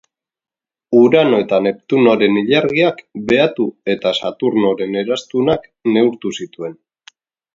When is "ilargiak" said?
2.43-3.03